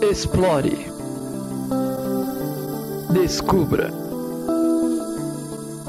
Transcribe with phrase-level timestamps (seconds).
[0.00, 0.86] Explore.
[3.12, 3.90] Descubra.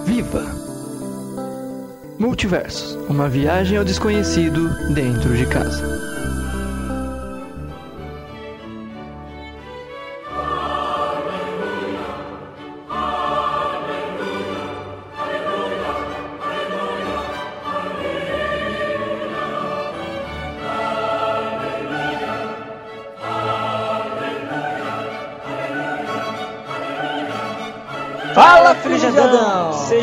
[0.04, 0.46] Viva.
[2.18, 5.86] Multiversos uma viagem ao desconhecido dentro de casa.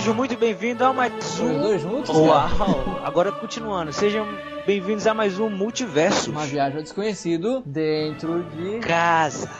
[0.06, 1.60] Sejam muito bem-vindos a mais um.
[1.62, 2.16] dois juntos?
[2.16, 3.00] Uau!
[3.04, 4.24] Agora continuando, sejam
[4.64, 6.30] bem-vindos a mais um Multiverso.
[6.30, 8.78] Uma viagem ao desconhecido dentro de.
[8.78, 9.50] Casa.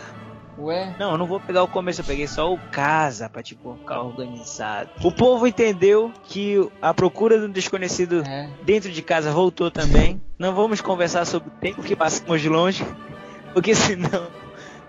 [0.56, 0.94] Ué?
[1.00, 4.02] Não, eu não vou pegar o começo, eu peguei só o casa pra tipo ficar
[4.02, 4.88] organizado.
[5.02, 8.48] O povo entendeu que a procura do desconhecido É.
[8.62, 10.22] dentro de casa voltou também.
[10.38, 12.86] Não vamos conversar sobre o tempo que passamos longe,
[13.52, 14.28] porque senão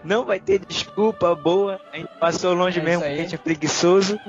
[0.03, 1.81] não vai ter desculpa boa.
[1.91, 4.19] A gente passou longe É mesmo a gente é preguiçoso.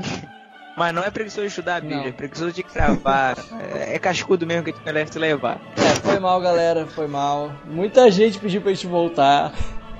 [0.78, 2.06] Mas não é preguiçoso de estudar a Bíblia, Não.
[2.06, 3.36] é preguiçoso de cravar.
[3.74, 5.60] é, é cascudo mesmo que a gente merece se levar.
[5.76, 7.50] É, foi mal, galera, foi mal.
[7.64, 9.52] Muita gente pediu pra gente voltar.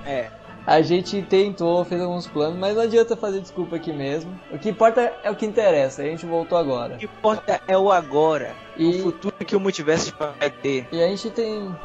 [0.05, 0.27] É.
[0.65, 4.39] A gente tentou, fez alguns planos, mas não adianta fazer desculpa aqui mesmo.
[4.51, 6.93] O que importa é o que interessa, a gente voltou agora.
[6.95, 8.53] O que importa é o agora.
[8.77, 10.87] E- O futuro que o multiverso vai ter.
[10.91, 11.75] E a gente tem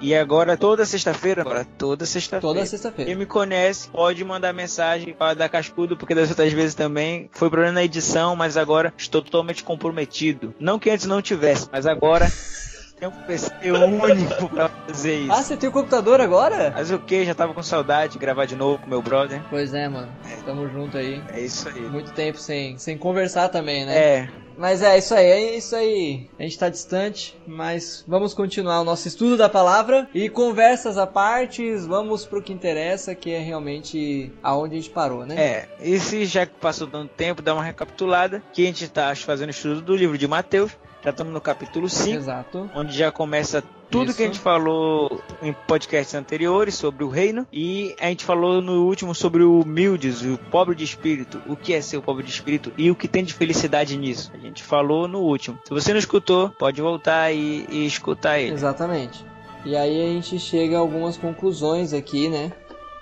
[0.00, 2.40] E agora, toda sexta-feira, agora toda sexta-feira.
[2.40, 3.14] toda Quem sexta-feira.
[3.16, 7.72] me conhece pode mandar mensagem para dar cascudo, porque das outras vezes também foi problema
[7.72, 10.54] na edição, mas agora estou totalmente comprometido.
[10.58, 12.30] Não que antes não tivesse, mas agora
[12.98, 15.32] tenho um PC único para fazer isso.
[15.32, 16.72] Ah, você tem o computador agora?
[16.74, 17.24] Mas o que?
[17.24, 19.42] Já tava com saudade de gravar de novo com meu brother.
[19.50, 20.08] Pois é, mano.
[20.44, 21.22] Tamo junto aí.
[21.32, 21.80] É isso aí.
[21.80, 23.96] Muito tempo sem, sem conversar também, né?
[23.98, 26.28] É, Mas é isso aí, é isso aí.
[26.36, 31.06] A gente tá distante, mas vamos continuar o nosso estudo da palavra e conversas à
[31.06, 35.36] partes, vamos pro que interessa, que é realmente aonde a gente parou, né?
[35.38, 35.68] é.
[35.80, 39.50] E se já que passou tanto tempo, dá uma recapitulada, que a gente tá fazendo
[39.50, 42.70] estudo do livro de Mateus, já estamos no capítulo 5, Exato.
[42.74, 44.16] onde já começa tudo Isso.
[44.16, 48.86] que a gente falou em podcasts anteriores sobre o reino e a gente falou no
[48.86, 52.30] último sobre o humildes, o pobre de espírito, o que é ser o pobre de
[52.30, 54.30] espírito e o que tem de felicidade nisso.
[54.34, 55.58] A gente falou no último.
[55.64, 58.52] Se você não escutou, pode voltar e, e escutar ele.
[58.52, 59.24] Exatamente.
[59.64, 62.52] E aí a gente chega a algumas conclusões aqui, né?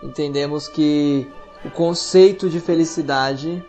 [0.03, 1.27] Entendemos que
[1.65, 3.63] o conceito de felicidade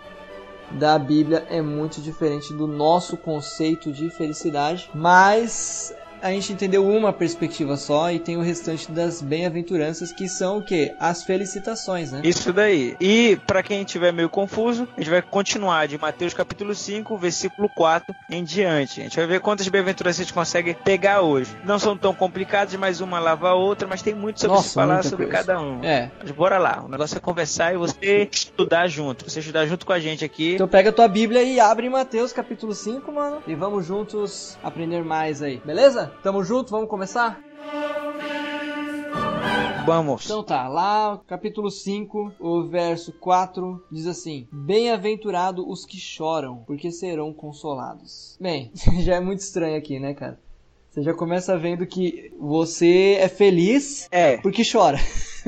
[0.72, 7.14] da Bíblia é muito diferente do nosso conceito de felicidade, mas a gente entendeu uma
[7.14, 10.94] perspectiva só e tem o restante das bem-aventuranças que são o que?
[11.00, 12.22] As felicitações, né?
[12.24, 12.96] Isso daí.
[13.00, 17.70] E para quem estiver meio confuso, a gente vai continuar de Mateus capítulo 5, versículo
[17.70, 19.02] 4 em diante.
[19.02, 21.56] A gente vai ver quantas bem-aventuranças a gente consegue pegar hoje.
[21.64, 24.74] Não são tão complicadas, mas uma lava a outra, mas tem muito sobre Nossa, se
[24.74, 25.40] falar sobre coisa.
[25.44, 25.84] cada um.
[25.84, 26.12] É.
[26.20, 29.30] Mas bora lá, o negócio é conversar e você estudar junto.
[29.30, 30.56] Você estudar junto com a gente aqui.
[30.56, 35.04] Então pega a tua Bíblia e abre Mateus capítulo 5, mano, e vamos juntos aprender
[35.04, 36.07] mais aí, beleza?
[36.24, 37.40] Tamo junto, vamos começar?
[39.86, 40.26] Vamos.
[40.26, 46.92] Então tá, lá capítulo 5, o verso 4 diz assim: Bem-aventurado os que choram, porque
[46.92, 48.38] serão consolados.
[48.38, 48.70] Bem,
[49.00, 50.38] já é muito estranho aqui, né, cara?
[50.98, 54.98] Você já começa vendo que você é feliz É, porque chora.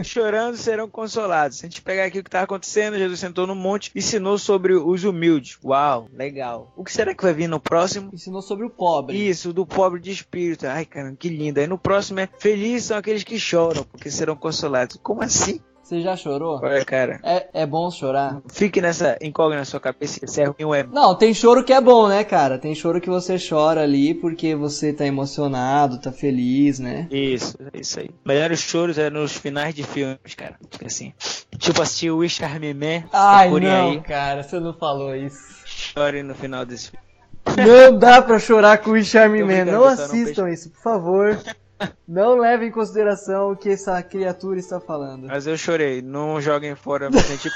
[0.03, 1.57] chorando serão consolados.
[1.57, 4.73] Se a gente pegar aqui o que está acontecendo, Jesus sentou no monte, ensinou sobre
[4.73, 5.57] os humildes.
[5.63, 6.71] Uau, legal.
[6.77, 8.11] O que será que vai vir no próximo?
[8.13, 9.17] Ensinou sobre o pobre.
[9.17, 10.67] Isso, do pobre de espírito.
[10.67, 11.59] Ai, cara, que lindo.
[11.59, 14.99] Aí no próximo é felizes são aqueles que choram, porque serão consolados.
[15.01, 15.59] Como assim?
[15.89, 16.59] Você já chorou?
[16.61, 17.19] Olha, cara.
[17.23, 18.43] É, é bom chorar?
[18.47, 20.83] Fique nessa incógnita na sua cabeça se é ruim ou é.
[20.83, 22.59] Não, tem choro que é bom, né, cara?
[22.59, 27.07] Tem choro que você chora ali porque você tá emocionado, tá feliz, né?
[27.09, 28.11] Isso, é isso aí.
[28.23, 30.59] Melhores choros é nos finais de filmes, cara.
[30.85, 31.11] Assim.
[31.57, 33.05] Tipo assistir o Wish Army Man.
[33.11, 34.01] Ai, não, aí.
[34.01, 35.39] cara, você não falou isso.
[35.65, 37.03] Chore no final desse filme.
[37.67, 39.65] Não dá pra chorar com o Charme Man.
[39.65, 41.39] Não pessoal, não assistam isso, por favor.
[42.07, 45.27] Não leve em consideração o que essa criatura está falando.
[45.27, 46.01] Mas eu chorei.
[46.01, 47.09] Não joguem fora.
[47.09, 47.55] Mas, tipo,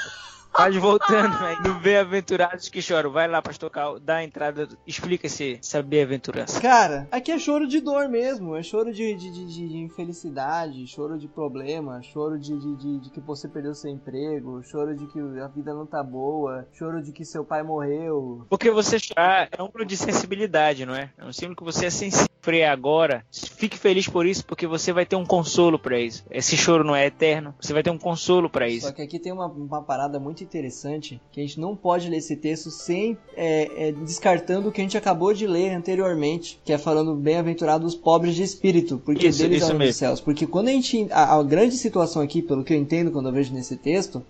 [0.56, 3.10] Mas voltando aí, no Bem-aventurados que choram.
[3.10, 6.60] Vai lá, pastor Cal, dá a entrada, explica esse, essa bem-aventurança.
[6.60, 11.18] Cara, aqui é choro de dor mesmo, é choro de, de, de, de infelicidade, choro
[11.18, 15.18] de problema, choro de, de, de, de que você perdeu seu emprego, choro de que
[15.40, 18.46] a vida não tá boa, choro de que seu pai morreu.
[18.48, 21.10] Porque você chorar é um símbolo de sensibilidade, não é?
[21.18, 22.34] É um símbolo que você é sensível
[22.70, 23.24] agora.
[23.32, 26.26] Fique feliz por isso, porque você vai ter um consolo pra isso.
[26.30, 28.86] Esse choro não é eterno, você vai ter um consolo pra isso.
[28.86, 32.08] Só que aqui tem uma, uma parada muito muito interessante que a gente não pode
[32.08, 36.60] ler esse texto sem é, é, descartando o que a gente acabou de ler anteriormente,
[36.64, 39.90] que é falando bem-aventurados os pobres de espírito, porque Isso, deles isso são mesmo.
[39.90, 40.20] dos céus.
[40.20, 41.06] Porque quando a gente.
[41.10, 44.22] A, a grande situação aqui, pelo que eu entendo quando eu vejo nesse texto,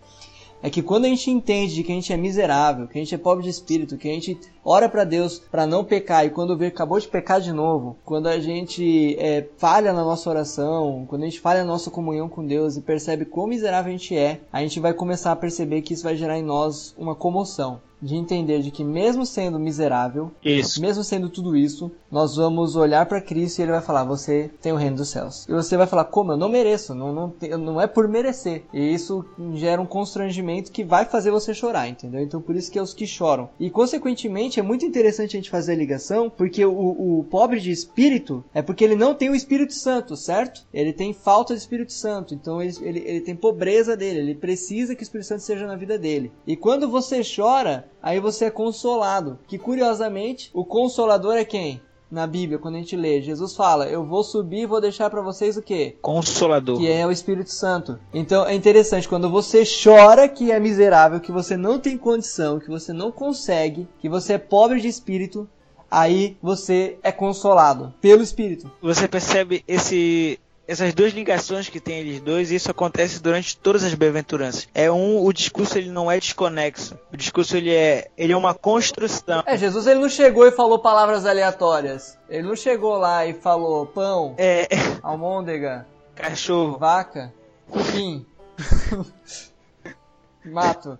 [0.64, 3.14] é que quando a gente entende de que a gente é miserável, que a gente
[3.14, 6.56] é pobre de espírito, que a gente ora para Deus para não pecar e quando
[6.56, 11.20] vê acabou de pecar de novo, quando a gente é, falha na nossa oração, quando
[11.20, 14.40] a gente falha na nossa comunhão com Deus e percebe quão miserável a gente é,
[14.50, 17.82] a gente vai começar a perceber que isso vai gerar em nós uma comoção.
[18.04, 20.80] De entender de que mesmo sendo miserável, Isso.
[20.80, 24.72] mesmo sendo tudo isso, nós vamos olhar para Cristo e ele vai falar: Você tem
[24.72, 25.46] o reino dos céus.
[25.48, 26.32] E você vai falar: Como?
[26.32, 28.64] Eu não mereço, não, não, não é por merecer.
[28.72, 29.24] E isso
[29.54, 32.20] gera um constrangimento que vai fazer você chorar, entendeu?
[32.20, 33.48] Então por isso que é os que choram.
[33.58, 37.70] E consequentemente é muito interessante a gente fazer a ligação, porque o, o pobre de
[37.70, 40.66] espírito é porque ele não tem o Espírito Santo, certo?
[40.72, 44.94] Ele tem falta de Espírito Santo, então ele, ele, ele tem pobreza dele, ele precisa
[44.94, 46.32] que o Espírito Santo seja na vida dele.
[46.46, 49.38] E quando você chora, aí você é consolado.
[49.48, 51.80] Que curiosamente, o consolador é quem?
[52.10, 55.22] Na Bíblia, quando a gente lê, Jesus fala: Eu vou subir e vou deixar para
[55.22, 55.96] vocês o quê?
[56.00, 56.78] Consolador.
[56.78, 57.98] que é o Espírito Santo.
[58.12, 62.68] Então é interessante quando você chora que é miserável, que você não tem condição, que
[62.68, 65.48] você não consegue, que você é pobre de espírito,
[65.90, 68.70] aí você é consolado pelo Espírito.
[68.82, 73.92] Você percebe esse essas duas ligações que tem eles dois, isso acontece durante todas as
[73.94, 74.66] bem-aventuranças.
[74.74, 76.98] É um, o discurso ele não é desconexo.
[77.12, 79.42] O discurso ele é, ele é uma construção.
[79.46, 82.18] É, Jesus ele não chegou e falou palavras aleatórias.
[82.28, 84.66] Ele não chegou lá e falou pão, É,
[85.02, 86.78] almôndega, cachorro.
[86.78, 87.32] vaca,
[87.68, 88.24] cupim,
[90.44, 90.98] mato.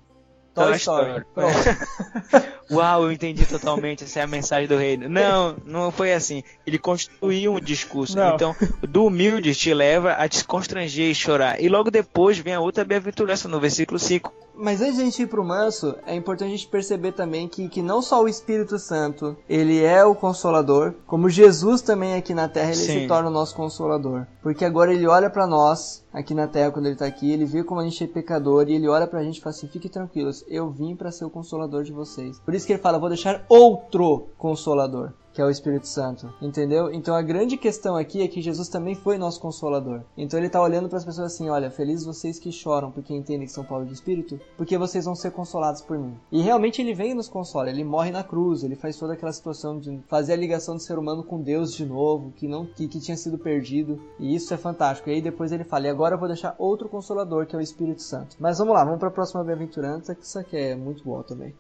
[0.55, 1.11] Toy Toy Story.
[1.11, 1.25] Story.
[1.34, 2.55] Pronto.
[2.70, 4.05] Uau, eu entendi totalmente.
[4.05, 5.08] Essa é a mensagem do reino.
[5.08, 6.43] Não, não foi assim.
[6.66, 8.16] Ele construiu um discurso.
[8.16, 8.34] Não.
[8.34, 8.56] Então,
[8.88, 11.61] do humilde te leva a te constranger e chorar.
[11.61, 14.32] E logo depois vem a outra bem-aventurança no versículo 5.
[14.56, 17.69] Mas antes de a gente ir pro manso, é importante a gente perceber também que,
[17.69, 22.49] que não só o Espírito Santo, ele é o consolador, como Jesus também aqui na
[22.49, 23.00] Terra, ele Sim.
[23.00, 24.26] se torna o nosso consolador.
[24.43, 27.64] Porque agora ele olha pra nós, aqui na Terra, quando ele tá aqui, ele vê
[27.64, 30.44] como a gente é pecador, e ele olha pra gente e fala assim, fiquem tranquilos,
[30.46, 32.38] eu vim pra ser o consolador de vocês.
[32.38, 35.12] Por isso que ele fala, vou deixar outro consolador.
[35.35, 36.93] Que é o Espírito Santo, entendeu?
[36.93, 40.03] Então a grande questão aqui é que Jesus também foi nosso consolador.
[40.17, 43.45] Então ele tá olhando para as pessoas assim: olha, felizes vocês que choram porque entendem
[43.45, 46.17] que são pobres de espírito, porque vocês vão ser consolados por mim.
[46.31, 49.33] E realmente ele vem e nos consola, ele morre na cruz, ele faz toda aquela
[49.33, 52.87] situação de fazer a ligação do ser humano com Deus de novo, que não que,
[52.87, 55.11] que tinha sido perdido, e isso é fantástico.
[55.11, 57.61] E aí depois ele fala: e agora eu vou deixar outro consolador, que é o
[57.61, 58.37] Espírito Santo.
[58.39, 61.53] Mas vamos lá, vamos para a próxima bem-aventurança, que isso aqui é muito boa também.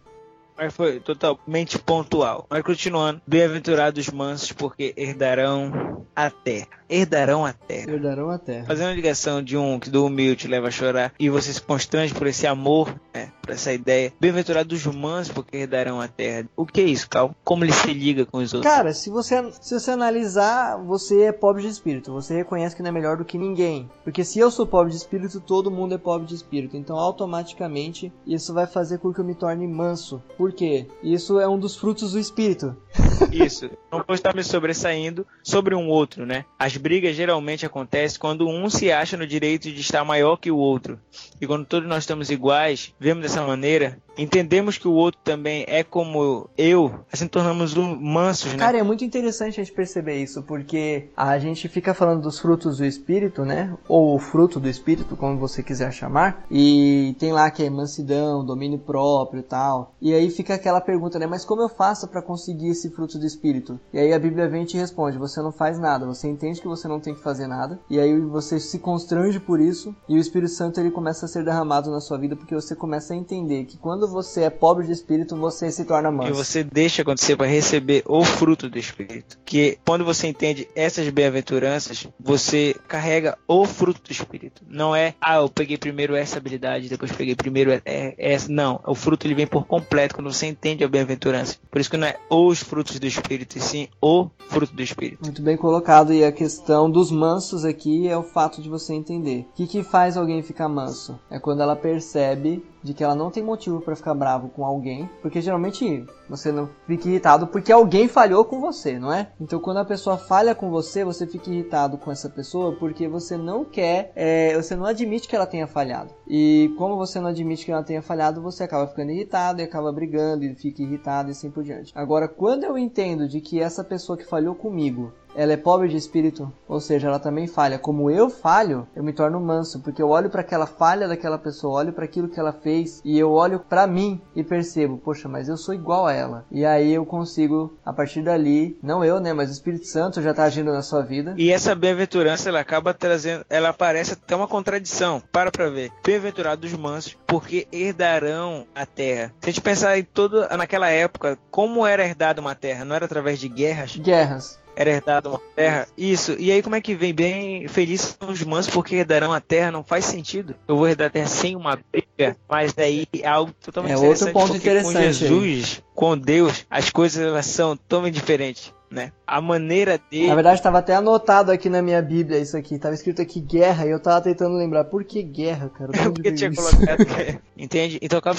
[0.56, 2.46] Mas foi totalmente pontual.
[2.48, 3.20] Mas continuando.
[3.26, 6.68] Bem-aventurados mansos, porque herdarão a terra.
[6.88, 7.90] Herdarão a terra.
[7.90, 8.66] Herdarão a terra.
[8.66, 12.14] Fazendo a ligação de um que do humilde leva a chorar e você se constrange
[12.14, 14.12] por esse amor, né, por essa ideia.
[14.18, 16.48] Bem-aventurados mansos, porque herdarão a terra.
[16.56, 17.34] O que é isso, Cal?
[17.44, 18.72] Como ele se liga com os outros?
[18.72, 22.12] Cara, se você, se você analisar, você é pobre de espírito.
[22.12, 23.88] Você reconhece que não é melhor do que ninguém.
[24.02, 26.76] Porque se eu sou pobre de espírito, todo mundo é pobre de espírito.
[26.76, 30.22] Então, automaticamente, isso vai fazer com que eu me torne manso.
[30.38, 30.86] Por quê?
[31.02, 32.74] Isso é um dos frutos do espírito.
[33.30, 33.70] Isso.
[33.90, 36.44] Não vou estar me sobressaindo sobre um outro, né?
[36.58, 40.56] As brigas geralmente acontecem quando um se acha no direito de estar maior que o
[40.56, 40.98] outro.
[41.40, 45.82] E quando todos nós estamos iguais, vemos dessa maneira, entendemos que o outro também é
[45.82, 48.58] como eu, assim tornamos um mansos, né?
[48.58, 52.78] Cara, é muito interessante a gente perceber isso, porque a gente fica falando dos frutos
[52.78, 53.74] do espírito, né?
[53.88, 56.44] Ou o fruto do espírito, como você quiser chamar.
[56.50, 59.94] E tem lá que é mansidão, domínio próprio e tal.
[60.00, 61.26] E aí fica aquela pergunta, né?
[61.26, 63.78] Mas como eu faço para conseguir esse fruto do espírito?
[63.92, 66.68] E aí a Bíblia vem e te responde: você não faz nada, você entende que
[66.68, 67.78] você não tem que fazer nada.
[67.90, 71.44] E aí você se constrange por isso, e o Espírito Santo ele começa a ser
[71.44, 74.92] derramado na sua vida, porque você começa a entender que quando você é pobre de
[74.92, 76.30] espírito, você se torna manso.
[76.30, 79.38] E você deixa acontecer para receber o fruto do Espírito.
[79.44, 84.62] Que quando você entende essas bem-aventuranças, você carrega o fruto do Espírito.
[84.68, 88.50] Não é, ah, eu peguei primeiro essa habilidade, depois peguei primeiro é- é- essa.
[88.50, 91.56] Não, o fruto ele vem por completo quando você entende a bem-aventurança.
[91.70, 95.24] Por isso que não é os frutos do Espírito, e sim o fruto do Espírito.
[95.24, 96.12] Muito bem colocado.
[96.12, 99.46] E a questão dos mansos aqui é o fato de você entender.
[99.50, 101.18] O que, que faz alguém ficar manso?
[101.30, 105.08] É quando ela percebe de que ela não tem motivo para ficar bravo com alguém,
[105.22, 109.30] porque geralmente você não fica irritado porque alguém falhou com você, não é?
[109.40, 113.36] Então quando a pessoa falha com você, você fica irritado com essa pessoa porque você
[113.36, 116.10] não quer, é, você não admite que ela tenha falhado.
[116.26, 119.92] E como você não admite que ela tenha falhado, você acaba ficando irritado e acaba
[119.92, 121.92] brigando e fica irritado e assim por diante.
[121.94, 125.96] Agora, quando eu entendo de que essa pessoa que falhou comigo ela é pobre de
[125.96, 127.78] espírito, ou seja, ela também falha.
[127.78, 131.80] Como eu falho, eu me torno manso, porque eu olho para aquela falha daquela pessoa,
[131.80, 135.48] olho para aquilo que ela fez e eu olho para mim e percebo, poxa, mas
[135.48, 136.44] eu sou igual a ela.
[136.50, 140.30] E aí eu consigo, a partir dali, não eu, né, mas o Espírito Santo já
[140.30, 141.34] está agindo na sua vida.
[141.36, 145.22] E essa bem-aventurança, ela acaba trazendo, ela parece até uma contradição.
[145.32, 145.90] Para para ver.
[146.04, 149.32] Bem-aventurados os mansos, porque herdarão a terra.
[149.40, 152.84] Se a gente pensar em toda naquela época, como era herdada uma terra?
[152.84, 153.96] Não era através de guerras?
[153.96, 155.86] Guerras era herdado uma terra.
[155.96, 156.36] Isso.
[156.38, 159.70] E aí como é que vem bem felizes são os mansos porque herdarão a terra?
[159.70, 160.54] Não faz sentido.
[160.66, 164.32] Eu vou herdar a terra sem uma briga, mas daí é algo totalmente é outro
[164.32, 164.94] ponto interessante.
[164.94, 165.84] Com Jesus, aí.
[165.94, 168.72] com Deus, as coisas são totalmente diferentes.
[168.90, 169.12] Né?
[169.26, 170.28] A maneira dele.
[170.28, 172.78] Na verdade, estava até anotado aqui na minha Bíblia isso aqui.
[172.78, 174.84] Tava escrito aqui guerra e eu tava tentando lembrar.
[174.84, 175.90] Por que guerra, cara?
[176.12, 176.62] porque tinha isso?
[176.62, 177.04] colocado.
[177.56, 177.98] Entende?
[178.00, 178.38] Então acaba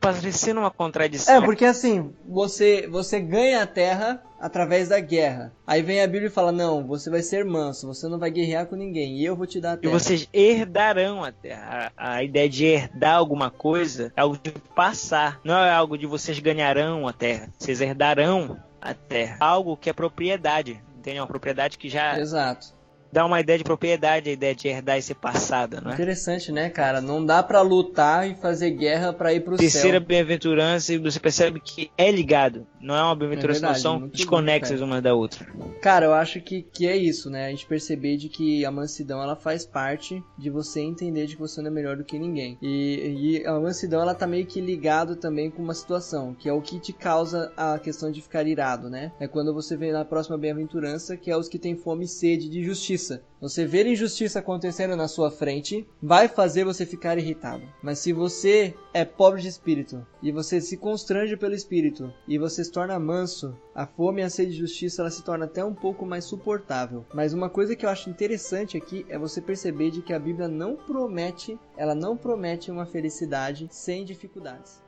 [0.00, 1.34] parecendo uma contradição.
[1.34, 5.50] É, porque assim, você, você ganha a terra através da guerra.
[5.66, 8.66] Aí vem a Bíblia e fala: Não, você vai ser manso, você não vai guerrear
[8.66, 9.90] com ninguém, e eu vou te dar a terra.
[9.90, 11.90] E vocês herdarão a terra.
[11.96, 16.06] A, a ideia de herdar alguma coisa é algo de passar, não é algo de
[16.06, 17.48] vocês ganharão a terra.
[17.58, 19.38] Vocês herdarão a terra.
[19.40, 20.80] Algo que é propriedade.
[20.96, 21.18] Entende?
[21.18, 22.18] Uma propriedade que já.
[22.18, 22.83] Exato
[23.14, 25.94] dá uma ideia de propriedade, a ideia de herdar e ser passada, não é?
[25.94, 27.00] Interessante, né, cara?
[27.00, 30.06] Não dá para lutar e fazer guerra para ir pro Terceira céu.
[30.06, 32.66] bem-aventurança, e você percebe que é ligado.
[32.80, 35.46] Não é uma bem-aventurança, é não são desconexas uma da outra.
[35.80, 37.46] Cara, eu acho que, que é isso, né?
[37.46, 41.40] A gente perceber de que a mansidão, ela faz parte de você entender de que
[41.40, 42.58] você não é melhor do que ninguém.
[42.60, 46.52] E, e a mansidão, ela tá meio que ligado também com uma situação, que é
[46.52, 49.12] o que te causa a questão de ficar irado, né?
[49.20, 52.48] É quando você vem na próxima bem-aventurança, que é os que têm fome e sede
[52.48, 53.22] de justiça injustiça.
[53.40, 57.62] Você ver injustiça acontecendo na sua frente vai fazer você ficar irritado.
[57.82, 62.64] Mas se você é pobre de espírito e você se constrange pelo espírito e você
[62.64, 65.74] se torna manso, a fome e a sede de justiça ela se torna até um
[65.74, 67.04] pouco mais suportável.
[67.12, 70.48] Mas uma coisa que eu acho interessante aqui é você perceber de que a Bíblia
[70.48, 74.82] não promete, ela não promete uma felicidade sem dificuldades.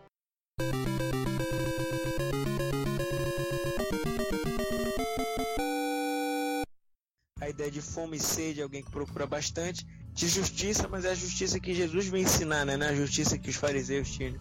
[7.56, 11.58] Ideia de fome e sede, alguém que procura bastante, de justiça, mas é a justiça
[11.58, 12.76] que Jesus vem ensinar, né?
[12.76, 14.38] Não é a justiça que os fariseus tinham.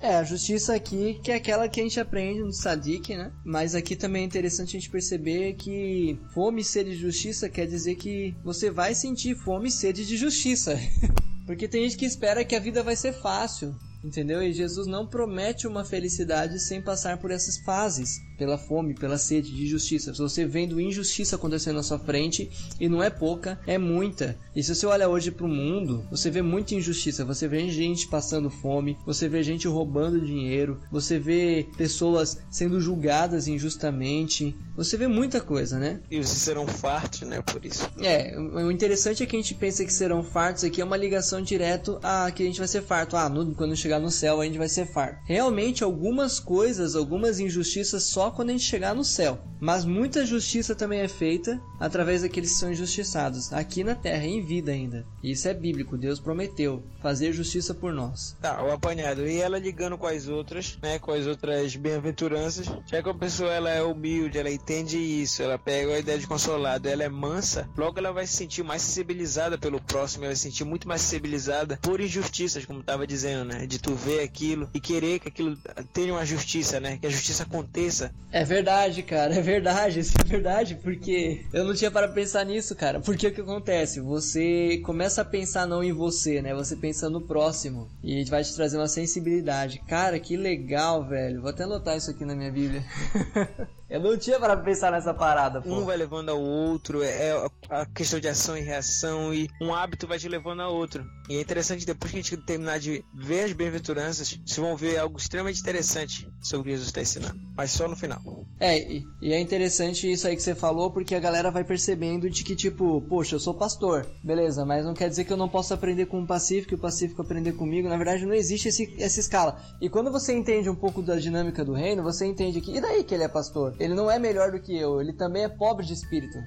[0.00, 3.30] É, a justiça aqui, que é aquela que a gente aprende no Sadik, né?
[3.44, 7.66] Mas aqui também é interessante a gente perceber que fome e sede de justiça quer
[7.66, 10.76] dizer que você vai sentir fome e sede de justiça.
[11.46, 14.42] Porque tem gente que espera que a vida vai ser fácil, entendeu?
[14.42, 19.54] E Jesus não promete uma felicidade sem passar por essas fases pela fome, pela sede
[19.54, 20.14] de justiça.
[20.14, 24.34] Se você vendo injustiça acontecendo na sua frente, e não é pouca, é muita.
[24.56, 27.22] E se você olha hoje para o mundo, você vê muita injustiça.
[27.22, 33.46] Você vê gente passando fome, você vê gente roubando dinheiro, você vê pessoas sendo julgadas
[33.46, 34.56] injustamente.
[34.74, 36.00] Você vê muita coisa, né?
[36.10, 37.42] E vocês serão fartos, né?
[37.42, 37.90] Por isso.
[38.00, 41.42] É, o interessante é que a gente pensa que serão fartos aqui é uma ligação
[41.42, 43.18] direto a que a gente vai ser farto.
[43.18, 45.20] Ah, no, quando chegar no céu a gente vai ser farto.
[45.24, 49.38] Realmente, algumas coisas, algumas injustiças só quando a gente chegar no céu.
[49.60, 54.44] Mas muita justiça também é feita através daqueles que são injustiçados, aqui na terra, em
[54.44, 55.06] vida ainda.
[55.22, 58.36] E isso é bíblico, Deus prometeu fazer justiça por nós.
[58.40, 59.26] Tá, o apanhado.
[59.26, 63.52] E ela ligando com as outras, né, com as outras bem-aventuranças, já que a pessoa
[63.52, 67.68] ela é humilde, ela entende isso, ela pega a ideia de consolado, ela é mansa,
[67.76, 71.02] logo ela vai se sentir mais sensibilizada pelo próximo, ela vai se sentir muito mais
[71.02, 75.56] sensibilizada por injustiças, como estava dizendo, né, de tu ver aquilo e querer que aquilo
[75.92, 80.24] tenha uma justiça, né, que a justiça aconteça é verdade, cara, é verdade, isso é
[80.24, 83.00] verdade, porque eu não tinha para pensar nisso, cara.
[83.00, 84.00] Porque o que acontece?
[84.00, 86.54] Você começa a pensar não em você, né?
[86.54, 89.82] Você pensa no próximo e vai te trazer uma sensibilidade.
[89.88, 91.40] Cara, que legal, velho.
[91.40, 92.84] Vou até anotar isso aqui na minha Bíblia.
[93.90, 95.68] Eu não tinha para pensar nessa parada, pô.
[95.68, 99.74] Um vai levando ao outro, é, é a questão de ação e reação, e um
[99.74, 101.04] hábito vai te levando a outro.
[101.28, 104.96] E é interessante, depois que a gente terminar de ver as bem-aventuranças, vocês vão ver
[104.96, 107.40] algo extremamente interessante sobre o que Jesus está ensinando.
[107.56, 108.20] Mas só no final.
[108.60, 112.30] É, e, e, é interessante isso aí que você falou, porque a galera vai percebendo
[112.30, 115.48] de que, tipo, poxa, eu sou pastor, beleza, mas não quer dizer que eu não
[115.48, 117.88] posso aprender com o Pacífico e o Pacífico aprender comigo.
[117.88, 119.60] Na verdade, não existe esse, essa escala.
[119.80, 123.02] E quando você entende um pouco da dinâmica do reino, você entende que, e daí
[123.02, 123.74] que ele é pastor?
[123.80, 126.38] Ele não é melhor do que eu, ele também é pobre de espírito.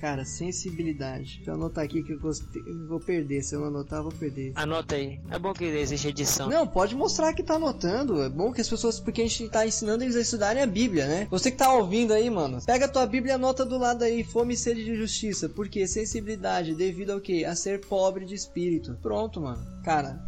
[0.00, 1.36] Cara, sensibilidade.
[1.36, 3.42] Deixa eu anotar aqui que eu, gostei, eu vou perder.
[3.42, 4.52] Se eu não anotar, eu vou perder.
[4.54, 5.18] Anota aí.
[5.30, 6.46] É bom que existe edição.
[6.50, 8.22] Não, pode mostrar que tá anotando.
[8.22, 9.00] É bom que as pessoas.
[9.00, 11.26] Porque a gente tá ensinando eles a estudarem a Bíblia, né?
[11.30, 12.60] Você que tá ouvindo aí, mano.
[12.66, 14.22] Pega a tua Bíblia e anota do lado aí.
[14.22, 15.48] Fome e sede de justiça.
[15.48, 15.86] Por quê?
[15.86, 16.74] Sensibilidade.
[16.74, 17.46] Devido ao quê?
[17.48, 18.98] A ser pobre de espírito.
[19.00, 19.64] Pronto, mano.
[19.82, 20.22] Cara,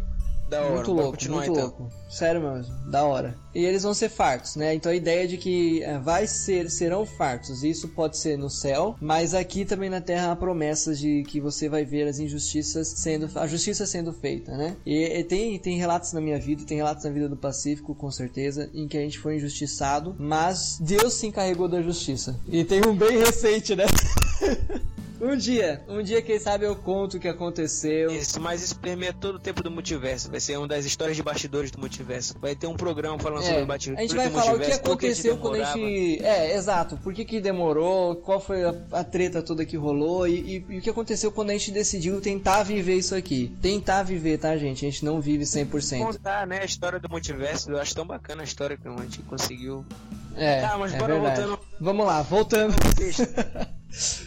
[0.49, 1.55] Da hora, muito louco, muito então.
[1.55, 1.91] louco.
[2.09, 3.37] Sério mesmo, da hora.
[3.55, 4.75] E eles vão ser fartos, né?
[4.75, 8.97] Então a ideia de que é, vai ser, serão fartos, isso pode ser no céu,
[9.01, 13.29] mas aqui também na terra há promessas de que você vai ver as injustiças sendo,
[13.35, 14.77] a justiça sendo feita, né?
[14.87, 18.11] E, e tem, tem relatos na minha vida, tem relatos na vida do Pacífico, com
[18.11, 22.39] certeza, em que a gente foi injustiçado, mas Deus se encarregou da justiça.
[22.49, 23.85] E tem um bem recente, né?
[25.19, 28.11] Um dia, um dia, quem sabe eu conto o que aconteceu.
[28.11, 30.31] Isso, mas isso permeia todo o tempo do multiverso.
[30.31, 32.35] Vai ser uma das histórias de bastidores do multiverso.
[32.39, 34.51] Vai ter um programa falando sobre o É, bastidores a gente vai falar o que
[34.59, 36.23] multiverso, aconteceu quando a gente.
[36.23, 36.99] É, exato.
[36.99, 38.17] Por que, que demorou?
[38.17, 40.29] Qual foi a, a treta toda que rolou?
[40.29, 43.57] E, e- e o que aconteceu quando a gente decidiu tentar viver isso aqui?
[43.63, 44.85] Tentar viver, tá, gente?
[44.85, 45.99] A gente não vive 100%.
[45.99, 47.71] Contar, né, a história do multiverso.
[47.71, 49.83] Eu acho tão bacana a história que a gente conseguiu.
[50.37, 51.41] É, Tá, mas é bora verdade.
[51.41, 51.61] voltando.
[51.81, 52.75] Vamos lá, voltando.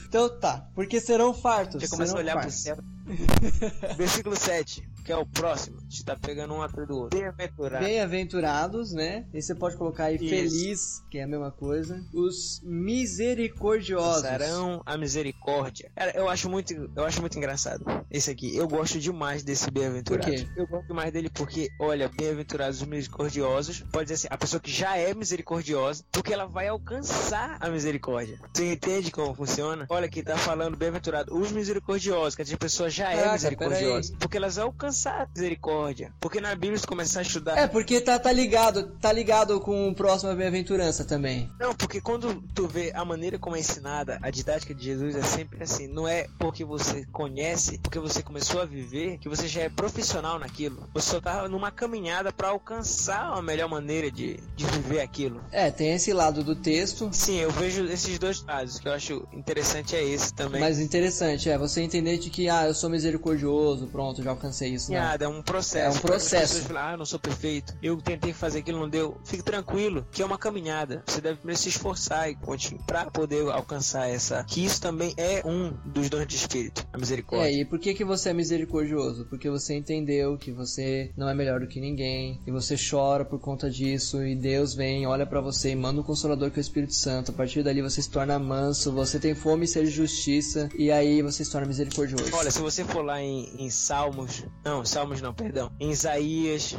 [0.08, 1.82] Então tá, porque serão fartos.
[1.82, 2.62] já começa a olhar pro fartos.
[2.62, 2.78] céu.
[3.98, 5.78] Versículo 7, que é o próximo.
[5.78, 7.18] A gente tá pegando um atrás do outro.
[7.18, 7.86] Bem-aventurado.
[7.86, 9.26] Bem-aventurados, né?
[9.34, 10.30] E você pode colocar aí Isso.
[10.30, 12.04] feliz, que é a mesma coisa.
[12.14, 14.24] Os misericordiosos.
[14.24, 15.92] Alcançarão a misericórdia.
[15.96, 18.56] Cara, eu acho muito, eu acho muito engraçado esse aqui.
[18.56, 20.26] Eu gosto demais desse bem-aventurado.
[20.26, 20.48] Por quê?
[20.56, 24.72] Eu gosto mais dele porque, olha, bem-aventurados os misericordiosos, pode dizer assim, a pessoa que
[24.72, 28.40] já é misericordiosa, porque ela vai alcançar a misericórdia.
[28.54, 29.86] Você entende como funciona?
[29.90, 34.38] Olha aqui, tá falando bem-aventurado os misericordiosos, que a pessoa já é Caraca, misericordiosa, porque
[34.38, 36.14] elas vão alcançar a misericórdia.
[36.20, 39.90] Porque na Bíblia, se começar a estudar É, porque tá, tá ligado, tá ligado com
[39.90, 41.50] o próximo bem-aventurança também.
[41.60, 45.22] Não, porque quando tu vê a maneira como é ensinada, a didática de Jesus é
[45.22, 45.88] sempre assim.
[45.88, 50.40] Não é porque você conhece, porque você começou a viver, que você já é profissional
[50.40, 50.88] naquilo.
[50.94, 55.42] Você só tá numa caminhada para alcançar a melhor maneira de, de viver aquilo.
[55.52, 58.80] É, tem esse lado do texto, Sim, eu vejo esses dois lados.
[58.80, 60.60] que eu acho interessante é esse também.
[60.62, 64.92] mas interessante é você entender de que, ah, eu sou misericordioso, pronto, já alcancei isso.
[64.92, 65.00] Não.
[65.00, 65.96] Nada, é um processo.
[65.98, 66.62] É um processo.
[66.64, 67.74] falam, ah, eu não sou perfeito.
[67.82, 69.18] Eu tentei fazer aquilo, não deu.
[69.24, 71.04] Fique tranquilo, que é uma caminhada.
[71.06, 74.44] Você deve primeiro se esforçar e continuar para poder alcançar essa.
[74.44, 77.50] Que isso também é um dos dons de espírito, a É, misericórdia.
[77.62, 79.26] e por que que você é misericordioso?
[79.26, 83.40] Porque você entendeu que você não é melhor do que ninguém, e você chora por
[83.40, 86.62] conta disso, e Deus vem, olha pra você e manda um consolador que é o
[86.62, 87.32] Espírito Santo.
[87.32, 91.22] A partir dali você se torna manso, você tem fome e sede justiça, e aí
[91.22, 92.30] você se torna misericordioso.
[92.34, 96.76] Olha, se você for lá em, em Salmos, não, Salmos não, perdão, em Isaías,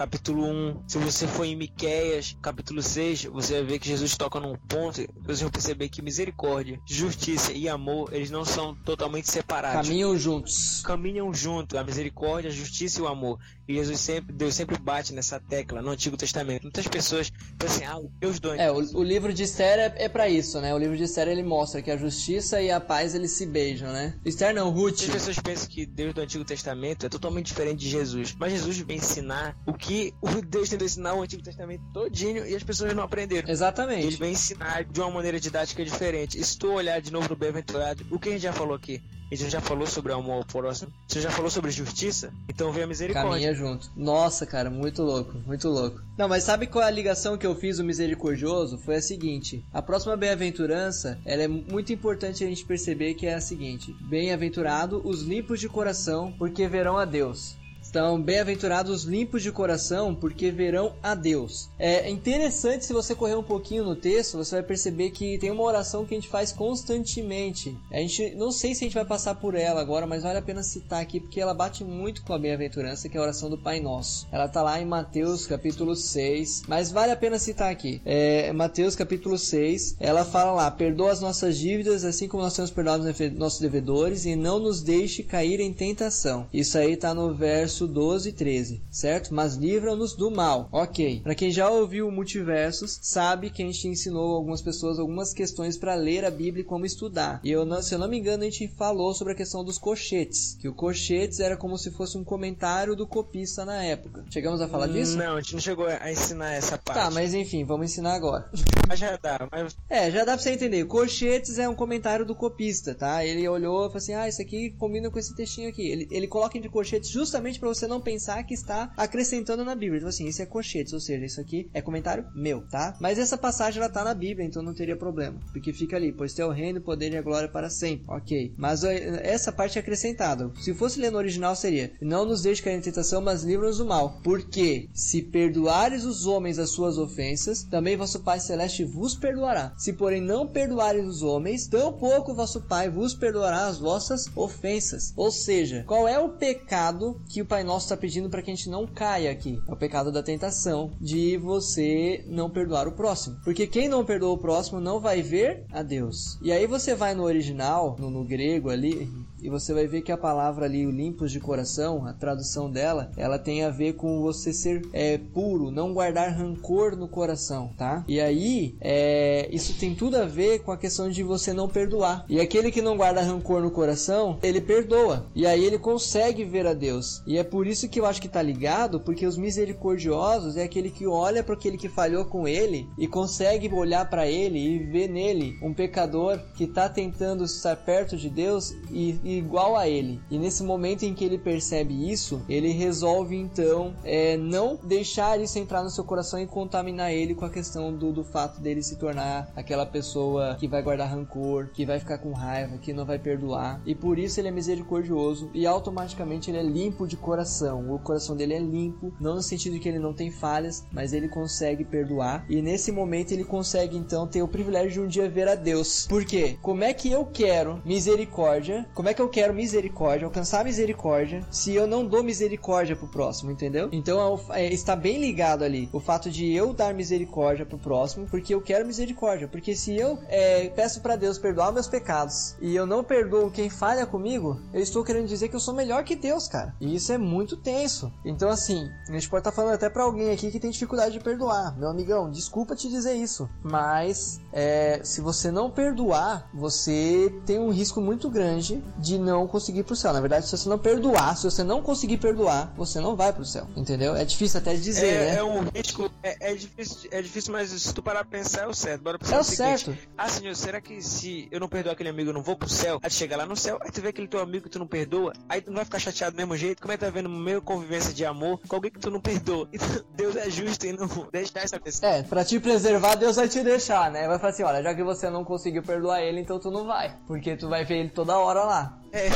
[0.00, 4.40] capítulo 1, se você for em Miqueias, capítulo 6, você vai ver que Jesus toca
[4.40, 9.86] num ponto, você vai perceber que misericórdia, justiça e amor, eles não são totalmente separados.
[9.86, 10.80] Caminham juntos.
[10.82, 13.38] caminham junto, a misericórdia, a justiça e o amor.
[13.68, 16.62] E Jesus sempre, Deus sempre bate nessa tecla no Antigo Testamento.
[16.62, 20.08] Muitas pessoas pensam assim, ah, Deus do É, o, o livro de Esther é, é
[20.08, 20.74] para isso, né?
[20.74, 23.92] O livro de Esther ele mostra que a justiça e a paz eles se beijam,
[23.92, 24.18] né?
[24.24, 25.02] Esther não, Ruth.
[25.02, 28.34] Muitas pessoas pensam que Deus do Antigo Testamento é totalmente diferente de Jesus.
[28.40, 29.89] Mas Jesus vem ensinar o que
[30.20, 33.48] o Deus tentou ensinar o Antigo Testamento todinho e as pessoas não aprenderam.
[33.48, 34.06] Exatamente.
[34.06, 36.38] Ele vem ensinar de uma maneira didática diferente.
[36.38, 39.02] E se tu olhar de novo no Bem-aventurado, o que a gente já falou aqui?
[39.32, 40.92] A gente já falou sobre amor ao próximo.
[41.06, 42.32] Você já falou sobre justiça?
[42.48, 43.30] Então vem a misericórdia.
[43.30, 43.88] Caminha junto.
[43.96, 46.00] Nossa, cara, muito louco, muito louco.
[46.18, 48.76] Não, mas sabe qual é a ligação que eu fiz o misericordioso?
[48.78, 53.34] Foi a seguinte: a próxima bem-aventurança, ela é muito importante a gente perceber que é
[53.34, 57.56] a seguinte: bem-aventurado os limpos de coração, porque verão a Deus.
[57.90, 61.68] Então, bem-aventurados os limpos de coração, porque verão a Deus.
[61.76, 65.64] É interessante se você correr um pouquinho no texto, você vai perceber que tem uma
[65.64, 67.76] oração que a gente faz constantemente.
[67.90, 70.42] A gente não sei se a gente vai passar por ela agora, mas vale a
[70.42, 73.58] pena citar aqui porque ela bate muito com a bem-aventurança, que é a oração do
[73.58, 74.28] Pai Nosso.
[74.30, 78.00] Ela tá lá em Mateus capítulo 6, mas vale a pena citar aqui.
[78.04, 82.70] É, Mateus capítulo 6, ela fala lá: "Perdoa as nossas dívidas, assim como nós temos
[82.70, 87.34] perdoado os nossos devedores, e não nos deixe cair em tentação." Isso aí tá no
[87.34, 89.34] verso 12 e 13, certo?
[89.34, 90.68] Mas livra-nos do mal.
[90.72, 91.20] OK.
[91.22, 95.94] Para quem já ouviu multiversos, sabe que a gente ensinou algumas pessoas algumas questões para
[95.94, 97.40] ler a Bíblia e como estudar.
[97.42, 99.78] E eu não, se eu não me engano, a gente falou sobre a questão dos
[99.78, 104.24] cochetes, que o cochetes era como se fosse um comentário do copista na época.
[104.30, 105.16] Chegamos a falar disso?
[105.16, 107.00] Não, a gente não chegou a ensinar essa parte.
[107.00, 108.48] Tá, mas enfim, vamos ensinar agora.
[108.88, 110.84] Mas já dá, mas É, já dá pra você entender.
[110.84, 113.24] Colchetes é um comentário do copista, tá?
[113.24, 115.86] Ele olhou e falou assim: ah, isso aqui combina com esse textinho aqui.
[115.86, 120.00] Ele, ele coloca entre colchetes justamente pra você não pensar que está acrescentando na Bíblia.
[120.00, 122.96] Falou assim: isso é colchetes, ou seja, isso aqui é comentário meu, tá?
[123.00, 125.38] Mas essa passagem ela tá na Bíblia, então não teria problema.
[125.52, 128.04] Porque fica ali: pois teu reino, o poder e a glória para sempre.
[128.08, 128.54] Ok.
[128.56, 130.50] Mas eh, essa parte é acrescentada.
[130.60, 133.86] Se fosse ler no original, seria: não nos deixe cair em tentação, mas livra-nos do
[133.86, 134.20] mal.
[134.22, 139.72] Porque se perdoares os homens as suas ofensas, também vosso Pai Celeste vos perdoará.
[139.76, 145.12] Se, porém, não perdoares os homens, tampouco vosso Pai vos perdoará as vossas ofensas.
[145.16, 148.50] Ou seja, qual é o pecado que o Pai Pai Nosso está pedindo para que
[148.50, 149.62] a gente não caia aqui.
[149.68, 153.36] É o pecado da tentação de você não perdoar o próximo.
[153.44, 156.38] Porque quem não perdoa o próximo não vai ver a Deus.
[156.40, 159.06] E aí você vai no original, no, no grego ali,
[159.42, 163.38] e você vai ver que a palavra ali, limpos de coração, a tradução dela, ela
[163.38, 168.04] tem a ver com você ser é, puro, não guardar rancor no coração, tá?
[168.06, 172.24] E aí, é, isso tem tudo a ver com a questão de você não perdoar.
[172.28, 175.26] E aquele que não guarda rancor no coração, ele perdoa.
[175.34, 177.22] E aí ele consegue ver a Deus.
[177.26, 180.90] E é por isso que eu acho que tá ligado, porque os misericordiosos é aquele
[180.90, 185.08] que olha para aquele que falhou com ele e consegue olhar para ele e ver
[185.08, 190.20] nele um pecador que tá tentando estar perto de Deus e, e igual a ele.
[190.30, 195.58] E nesse momento em que ele percebe isso, ele resolve então é, não deixar isso
[195.58, 198.96] entrar no seu coração e contaminar ele com a questão do, do fato dele se
[198.96, 203.18] tornar aquela pessoa que vai guardar rancor, que vai ficar com raiva, que não vai
[203.18, 203.80] perdoar.
[203.86, 207.92] E por isso ele é misericordioso e automaticamente ele é limpo de coração.
[207.92, 211.12] O coração dele é limpo, não no sentido de que ele não tem falhas, mas
[211.12, 212.44] ele consegue perdoar.
[212.48, 216.06] E nesse momento ele consegue então ter o privilégio de um dia ver a Deus.
[216.06, 216.56] Por quê?
[216.62, 218.88] Como é que eu quero misericórdia?
[218.94, 223.50] Como é que eu quero misericórdia, alcançar misericórdia, se eu não dou misericórdia pro próximo,
[223.50, 223.88] entendeu?
[223.92, 228.54] Então é, está bem ligado ali o fato de eu dar misericórdia pro próximo, porque
[228.54, 229.48] eu quero misericórdia.
[229.48, 233.68] Porque se eu é, peço para Deus perdoar meus pecados e eu não perdoo quem
[233.68, 236.74] falha comigo, eu estou querendo dizer que eu sou melhor que Deus, cara.
[236.80, 238.12] E isso é muito tenso.
[238.24, 241.12] Então, assim, a gente pode estar tá falando até para alguém aqui que tem dificuldade
[241.12, 241.76] de perdoar.
[241.78, 243.48] Meu amigão, desculpa te dizer isso.
[243.62, 249.80] Mas, é, se você não perdoar, você tem um risco muito grande de não conseguir
[249.80, 250.12] ir pro céu.
[250.12, 253.44] Na verdade, se você não perdoar, se você não conseguir perdoar, você não vai pro
[253.44, 253.66] céu.
[253.76, 254.14] Entendeu?
[254.16, 255.36] É difícil até de dizer, é, né?
[255.36, 258.66] É um risco, é, é, difícil, é difícil, mas se tu parar pra pensar, é
[258.66, 259.02] o certo.
[259.02, 259.98] Bora pensar é o, seguinte, certo.
[260.16, 262.98] Ah, senhor, será que se eu não perdoar aquele amigo, eu não vou pro céu?
[263.02, 264.86] Aí tu chega lá no céu, aí tu vê aquele teu amigo que tu não
[264.86, 266.80] perdoa, aí tu não vai ficar chateado do mesmo jeito.
[266.80, 269.68] Como é que tá vendo meio convivência de amor com alguém que tu não perdoa?
[269.80, 272.12] Então, Deus é justo e não deixar essa pessoa.
[272.12, 274.28] É, pra te preservar, Deus vai te deixar, né?
[274.28, 277.16] Vai falar assim, olha, já que você não conseguiu perdoar ele, então tu não vai.
[277.26, 278.99] Porque tu vai ver ele toda hora lá.
[279.12, 279.28] É.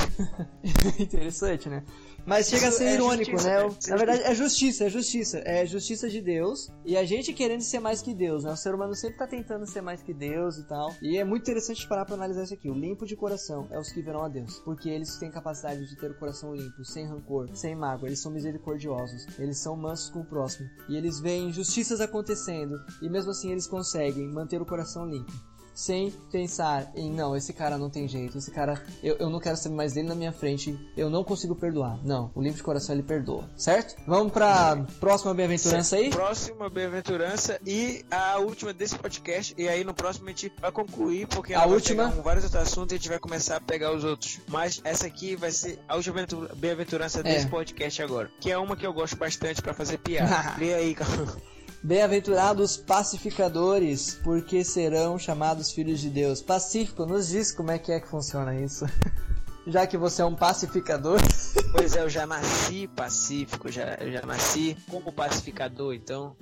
[1.02, 1.84] Interessante, né?
[2.26, 3.68] Mas chega Isso a ser é irônico, justiça, né?
[3.68, 3.76] né?
[3.88, 5.38] Na verdade, é justiça, é justiça.
[5.44, 6.70] É justiça de Deus.
[6.84, 8.52] E a gente querendo ser mais que Deus, né?
[8.52, 10.94] O ser humano sempre tá tentando ser mais que Deus e tal.
[11.02, 12.70] E é muito interessante parar pra analisar isso aqui.
[12.70, 14.58] O limpo de coração é os que verão a Deus.
[14.60, 18.08] Porque eles têm capacidade de ter o coração limpo, sem rancor, sem mágoa.
[18.08, 19.26] Eles são misericordiosos.
[19.38, 20.68] Eles são mansos com o próximo.
[20.88, 22.74] E eles veem injustiças acontecendo.
[23.02, 25.32] E mesmo assim eles conseguem manter o coração limpo
[25.74, 29.56] sem pensar em não, esse cara não tem jeito, esse cara eu, eu não quero
[29.56, 31.98] saber mais dele na minha frente, eu não consigo perdoar.
[32.04, 33.96] Não, o limpo de coração ele perdoa, certo?
[34.06, 36.10] Vamos pra próxima bem-aventurança aí?
[36.10, 39.54] Próxima bem-aventurança e a última desse podcast.
[39.58, 42.92] E aí no próximo a gente vai concluir, porque a última com vários outros assuntos
[42.92, 44.40] e a gente vai começar a pegar os outros.
[44.48, 46.24] Mas essa aqui vai ser a última
[46.56, 47.48] bem-aventurança desse é.
[47.48, 50.54] podcast agora, que é uma que eu gosto bastante para fazer piada.
[50.58, 51.53] Lê aí, calma.
[51.84, 56.40] Bem-aventurados pacificadores, porque serão chamados filhos de Deus.
[56.40, 58.86] Pacífico, nos diz como é que é que funciona isso.
[59.66, 61.20] já que você é um pacificador.
[61.76, 66.36] Pois é, eu já nasci pacífico, já, eu já nasci como pacificador, então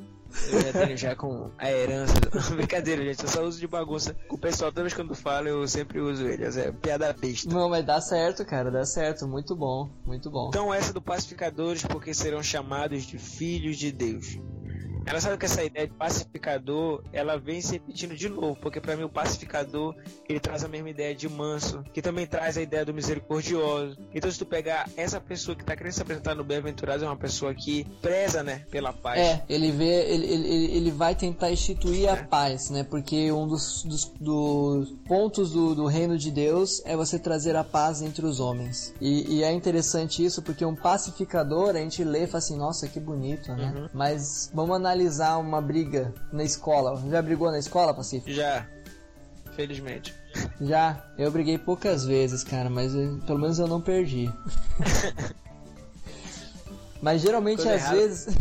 [0.50, 2.12] eu já tenho já com a herança.
[2.54, 4.14] Brincadeira, gente, eu só uso de bagunça.
[4.28, 6.44] O pessoal, toda vez quando falo, eu sempre uso ele.
[6.44, 7.52] É piada besta.
[7.52, 9.26] Não, mas dá certo, cara, dá certo.
[9.26, 10.48] Muito bom, muito bom.
[10.48, 14.36] Então, essa do pacificadores, porque serão chamados de filhos de Deus.
[15.04, 18.96] Ela sabe que essa ideia de pacificador, ela vem se repetindo de novo, porque para
[18.96, 19.94] mim o pacificador,
[20.28, 23.98] ele traz a mesma ideia de manso, que também traz a ideia do misericordioso.
[24.14, 27.16] Então se tu pegar essa pessoa que tá querendo se apresentar no bem-aventurado, é uma
[27.16, 29.18] pessoa que preza, né, pela paz.
[29.18, 32.10] É, ele vê, ele, ele, ele vai tentar instituir é.
[32.10, 36.96] a paz, né, porque um dos, dos, dos pontos do, do, reino de Deus é
[36.96, 38.94] você trazer a paz entre os homens.
[39.00, 42.88] E, e, é interessante isso, porque um pacificador, a gente lê e fala assim, nossa,
[42.88, 43.74] que bonito, né?
[43.76, 43.88] Uhum.
[43.92, 47.02] Mas vamos analisar analisar uma briga na escola.
[47.10, 48.30] Já brigou na escola, Pacífico?
[48.30, 48.66] Já.
[49.56, 50.14] Felizmente.
[50.60, 51.02] Já.
[51.18, 54.30] Eu briguei poucas vezes, cara, mas eu, pelo menos eu não perdi.
[57.00, 58.36] mas geralmente às vezes.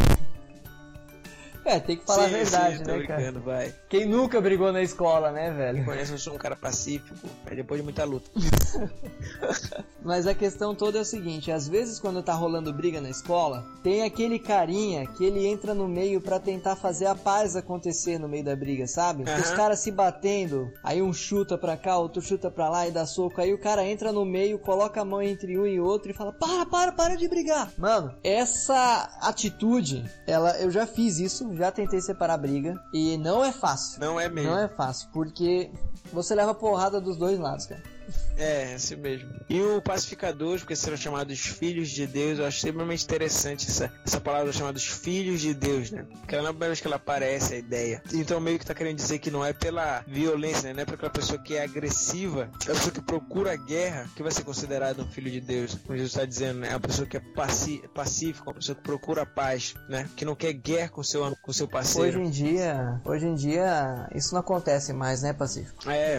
[1.71, 3.31] É, tem que falar sim, a verdade, sim, né, cara?
[3.31, 3.73] Vai.
[3.87, 5.85] Quem nunca brigou na escola, né, velho?
[5.85, 7.15] Conheço, eu sou um cara pacífico,
[7.49, 8.29] depois de muita luta.
[10.03, 13.65] mas a questão toda é o seguinte, às vezes quando tá rolando briga na escola,
[13.81, 18.27] tem aquele carinha que ele entra no meio para tentar fazer a paz acontecer no
[18.27, 19.23] meio da briga, sabe?
[19.23, 19.39] Uhum.
[19.39, 23.05] Os caras se batendo, aí um chuta pra cá, outro chuta pra lá e dá
[23.05, 26.13] soco, aí o cara entra no meio, coloca a mão entre um e outro e
[26.13, 27.71] fala, para, para, para de brigar.
[27.77, 33.43] Mano, essa atitude, ela, eu já fiz isso, já tentei separar a briga e não
[33.43, 33.99] é fácil.
[33.99, 34.51] Não é mesmo.
[34.51, 35.71] Não é fácil, porque
[36.11, 37.81] você leva porrada dos dois lados, cara.
[38.41, 39.29] É, esse mesmo.
[39.47, 44.19] E o pacificadores, porque serão chamados filhos de Deus, eu acho extremamente interessante essa, essa
[44.19, 46.05] palavra chamada filhos de Deus, né?
[46.19, 48.01] Porque não é a primeira vez que ela aparece a ideia.
[48.13, 50.73] Então meio que tá querendo dizer que não é pela violência, né?
[50.73, 54.09] Não é pra aquela pessoa que é agressiva, é a pessoa que procura a guerra
[54.15, 55.75] que vai ser considerado um filho de Deus.
[55.75, 56.69] Como Jesus está dizendo, né?
[56.69, 57.21] É uma pessoa que é
[57.93, 60.09] pacífica, uma pessoa que procura a paz, né?
[60.15, 62.19] Que não quer guerra com seu com seu parceiro.
[62.19, 65.89] Hoje em dia, hoje em dia isso não acontece mais, né, Pacífico?
[65.89, 66.17] É.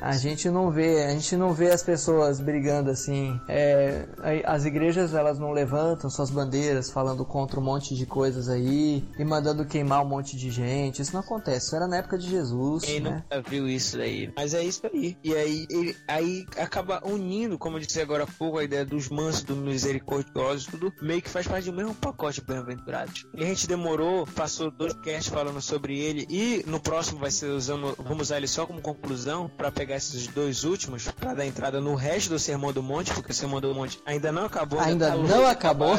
[0.00, 3.40] A gente não vê, a gente não vê as pessoas brigando assim.
[3.48, 4.06] É,
[4.44, 9.24] as igrejas elas não levantam suas bandeiras falando contra um monte de coisas aí e
[9.24, 11.02] mandando queimar um monte de gente.
[11.02, 11.66] Isso não acontece.
[11.66, 12.84] Isso era na época de Jesus.
[12.84, 13.22] Quem né?
[13.30, 14.32] nunca viu isso daí?
[14.36, 15.16] Mas é isso aí.
[15.22, 19.08] E aí, ele, aí acaba unindo, como eu disse agora há pouco, a ideia dos
[19.08, 23.26] mansos, do misericordiosos, tudo meio que faz parte do mesmo pacote bem-aventurados.
[23.34, 27.46] E a gente demorou, passou dois casts falando sobre ele e no próximo vai ser
[27.46, 31.80] usando, vamos usar ele só como conclusão para pegar esses dois últimos para dar entrada
[31.80, 34.80] no resto do Sermão do Monte, porque o Sermão do Monte ainda não acabou.
[34.80, 35.94] Ainda tá não acabou.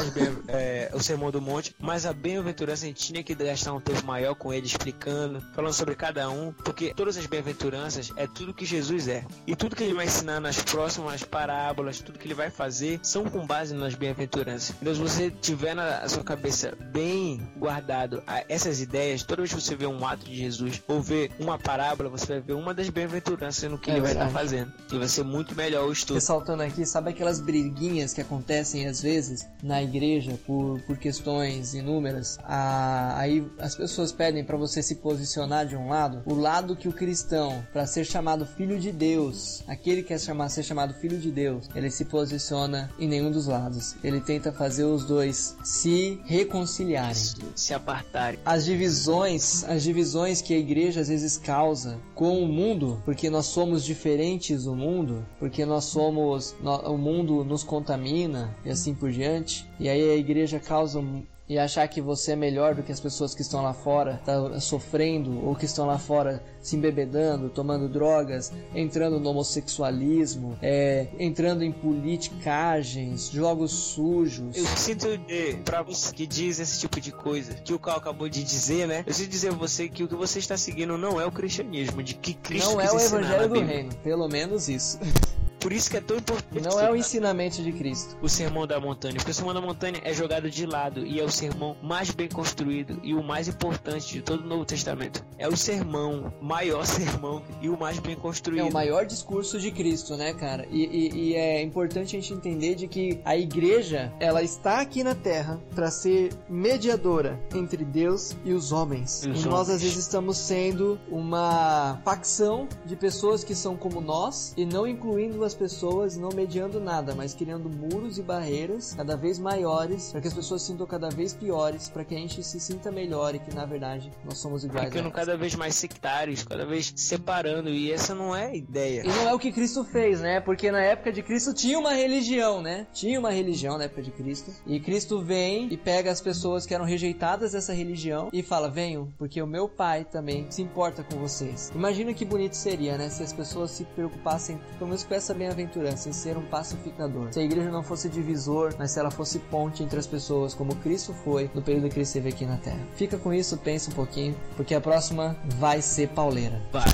[0.48, 4.04] É, o Sermão do Monte, mas a bem-aventurança a gente tinha que gastar um tempo
[4.06, 8.64] maior com ele explicando, falando sobre cada um, porque todas as bem-aventuranças é tudo que
[8.64, 9.24] Jesus é.
[9.46, 13.24] E tudo que ele vai ensinar nas próximas parábolas, tudo que ele vai fazer, são
[13.24, 14.74] com base nas bem-aventuranças.
[14.80, 19.74] Então, se você tiver na sua cabeça bem guardado essas ideias, toda vez que você
[19.74, 23.70] vê um ato de Jesus ou ver uma parábola, você vai ver uma das bem-aventuranças
[23.70, 24.18] no que é ele verdade.
[24.18, 24.72] vai estar fazendo.
[24.92, 26.16] E vai ser muito melhor o estudo.
[26.16, 32.38] Ressaltando aqui, sabe aquelas briguinhas que acontecem às vezes na igreja por, por questões inúmeras?
[32.42, 36.88] Ah, aí as pessoas pedem para você se posicionar de um lado, o lado que
[36.88, 41.18] o cristão, para ser chamado filho de Deus, aquele que quer chamar, ser chamado filho
[41.18, 43.94] de Deus, ele se posiciona em nenhum dos lados.
[44.02, 47.14] Ele tenta fazer os dois se reconciliarem,
[47.54, 48.40] se apartarem.
[48.44, 53.46] As divisões, as divisões que a igreja às vezes causa com o mundo, porque nós
[53.46, 54.95] somos diferentes do mundo,
[55.38, 56.54] porque nós somos,
[56.84, 59.68] o mundo nos contamina e assim por diante.
[59.78, 61.02] E aí a igreja causa
[61.48, 64.58] e achar que você é melhor do que as pessoas que estão lá fora, tá
[64.60, 71.62] sofrendo ou que estão lá fora se embebedando, tomando drogas, entrando no homossexualismo, é, entrando
[71.62, 74.56] em politicagens, jogos sujos.
[74.56, 78.28] Eu sinto de, pra você que diz esse tipo de coisa, que o Cal acabou
[78.28, 79.04] de dizer, né?
[79.06, 82.02] Eu sinto dizer a você que o que você está seguindo não é o cristianismo,
[82.02, 84.98] de que Cristo Não é o evangelho do reino, pelo menos isso.
[85.66, 86.62] Por isso que é tão importante.
[86.62, 88.16] Não é o ensinamento de Cristo.
[88.22, 89.16] O sermão da montanha.
[89.16, 92.28] Porque o sermão da montanha é jogado de lado e é o sermão mais bem
[92.28, 95.24] construído e o mais importante de todo o Novo Testamento.
[95.36, 98.60] É o sermão, maior sermão e o mais bem construído.
[98.60, 100.68] É o maior discurso de Cristo, né, cara?
[100.70, 105.02] E, e, e é importante a gente entender de que a igreja, ela está aqui
[105.02, 109.24] na Terra para ser mediadora entre Deus e os homens.
[109.24, 114.00] E, os e nós, às vezes, estamos sendo uma facção de pessoas que são como
[114.00, 119.16] nós e não incluindo as pessoas não mediando nada, mas criando muros e barreiras cada
[119.16, 122.42] vez maiores para que as pessoas se sintam cada vez piores, para que a gente
[122.42, 124.88] se sinta melhor e que na verdade nós somos iguais.
[124.88, 129.02] Ficando cada vez mais sectários, cada vez separando, e essa não é a ideia.
[129.04, 130.40] E não é o que Cristo fez, né?
[130.40, 132.86] Porque na época de Cristo tinha uma religião, né?
[132.92, 134.52] Tinha uma religião na época de Cristo.
[134.66, 139.12] E Cristo vem e pega as pessoas que eram rejeitadas dessa religião e fala: venham,
[139.18, 141.72] porque o meu pai também se importa com vocês.
[141.74, 143.08] Imagina que bonito seria, né?
[143.08, 147.32] Se as pessoas se preocupassem, pelo menos com essa bem-aventurança, em ser um pacificador.
[147.32, 150.74] Se a igreja não fosse divisor, mas se ela fosse ponte entre as pessoas, como
[150.76, 152.80] Cristo foi no período que ele esteve aqui na Terra.
[152.94, 156.60] Fica com isso, pensa um pouquinho, porque a próxima vai ser pauleira.
[156.72, 156.84] Vai.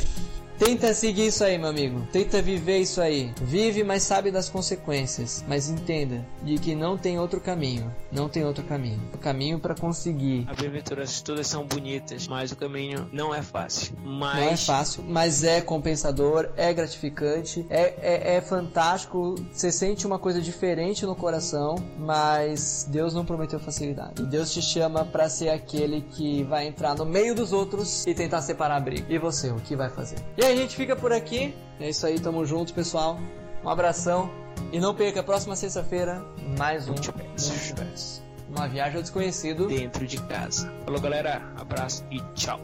[0.65, 2.07] Tenta seguir isso aí, meu amigo.
[2.13, 3.35] Tenta viver isso aí.
[3.43, 5.45] Vive, mas sabe das consequências.
[5.49, 7.93] Mas entenda de que não tem outro caminho.
[8.13, 9.03] Não tem outro caminho.
[9.13, 10.47] O caminho para conseguir.
[10.49, 13.97] As aventuras todas são bonitas, mas o caminho não é fácil.
[14.05, 14.37] Mas...
[14.37, 19.35] Não é fácil, mas é compensador, é gratificante, é, é, é fantástico.
[19.53, 24.23] Você sente uma coisa diferente no coração, mas Deus não prometeu facilidade.
[24.23, 28.15] E Deus te chama para ser aquele que vai entrar no meio dos outros e
[28.15, 29.13] tentar separar a briga.
[29.13, 30.19] E você, o que vai fazer?
[30.37, 31.55] E aí, a gente fica por aqui.
[31.81, 33.19] É isso aí, tamo junto, pessoal.
[33.65, 34.31] Um abração.
[34.71, 36.23] E não perca, próxima sexta-feira,
[36.59, 38.23] mais um Multiverso.
[38.49, 39.67] Uma viagem ao desconhecido.
[39.67, 40.71] Dentro de casa.
[40.85, 41.43] Falou, galera.
[41.57, 42.61] Abraço e tchau.